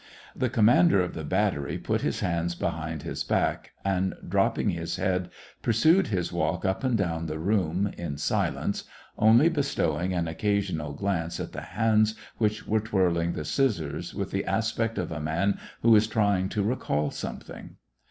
The 0.35 0.49
commander 0.49 0.99
of 0.99 1.13
the 1.13 1.23
battery 1.23 1.77
put 1.77 2.01
his 2.01 2.21
hands 2.21 2.55
behind 2.55 3.03
his 3.03 3.23
back, 3.23 3.73
and, 3.85 4.15
dropping 4.27 4.71
his 4.71 4.95
head, 4.95 5.29
pursued 5.61 6.07
his 6.07 6.31
walk 6.33 6.65
up 6.65 6.83
and 6.83 6.97
down 6.97 7.27
the 7.27 7.37
room, 7.37 7.91
ia 7.99 8.17
silence, 8.17 8.85
only 9.19 9.47
bestowing 9.47 10.11
an 10.11 10.27
occasional 10.27 10.93
glance 10.93 11.39
at 11.39 11.51
the 11.51 11.61
hands 11.61 12.15
which 12.39 12.65
were 12.67 12.79
twirling 12.79 13.33
the 13.33 13.45
scissors, 13.45 14.15
with 14.15 14.31
the 14.31 14.43
aspect 14.45 14.97
of 14.97 15.11
a 15.11 15.19
man 15.21 15.59
who 15.83 15.95
is 15.95 16.07
trying 16.07 16.49
to 16.49 16.63
recall 16.63 17.11
something. 17.11 17.75